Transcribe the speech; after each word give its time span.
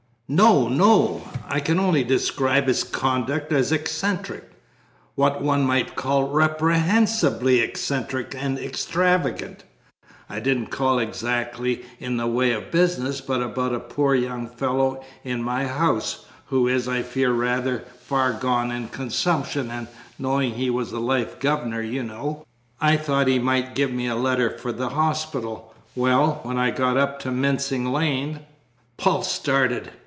"No, 0.33 0.69
no! 0.69 1.23
I 1.49 1.59
can 1.59 1.77
only 1.77 2.05
describe 2.05 2.67
his 2.67 2.85
conduct 2.85 3.51
as 3.51 3.73
eccentric 3.73 4.49
what 5.15 5.41
one 5.41 5.63
might 5.65 5.97
call 5.97 6.29
reprehensibly 6.29 7.59
eccentric 7.59 8.33
and 8.39 8.57
extravagant. 8.57 9.65
I 10.29 10.39
didn't 10.39 10.67
call 10.67 10.99
exactly 10.99 11.83
in 11.99 12.15
the 12.15 12.27
way 12.27 12.53
of 12.53 12.71
business, 12.71 13.19
but 13.19 13.41
about 13.43 13.75
a 13.75 13.79
poor 13.81 14.15
young 14.15 14.47
fellow 14.47 15.03
in 15.25 15.43
my 15.43 15.67
house, 15.67 16.25
who 16.45 16.65
is, 16.65 16.87
I 16.87 17.01
fear, 17.01 17.33
rather 17.33 17.83
far 17.99 18.31
gone 18.31 18.71
in 18.71 18.87
consumption, 18.87 19.69
and, 19.69 19.89
knowing 20.17 20.53
he 20.53 20.69
was 20.69 20.93
a 20.93 20.99
Life 21.01 21.39
Governor, 21.41 21.81
y'know, 21.81 22.45
I 22.79 22.95
thought 22.95 23.27
he 23.27 23.37
might 23.37 23.75
give 23.75 23.91
me 23.91 24.07
a 24.07 24.15
letter 24.15 24.49
for 24.57 24.71
the 24.71 24.91
hospital. 24.91 25.73
Well, 25.93 26.39
when 26.43 26.57
I 26.57 26.71
got 26.71 26.95
up 26.95 27.19
to 27.23 27.31
Mincing 27.31 27.91
Lane" 27.91 28.39
Paul 28.95 29.23
started. 29.23 29.91